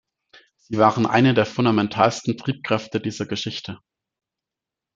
[0.57, 3.77] Sie waren eine der fundamentalsten Triebkräfte dieser Geschichte.